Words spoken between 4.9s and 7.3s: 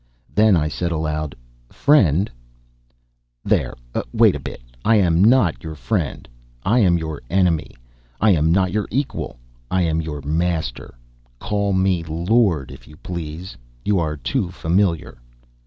am not your friend. I am your